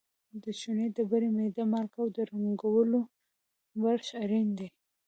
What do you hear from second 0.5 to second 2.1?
چونې ډبرې، میده مالګه او